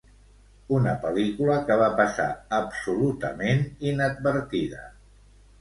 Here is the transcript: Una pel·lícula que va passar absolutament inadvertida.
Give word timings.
Una 0.77 0.93
pel·lícula 1.03 1.57
que 1.67 1.77
va 1.83 1.91
passar 2.01 2.25
absolutament 2.61 3.63
inadvertida. 3.93 4.83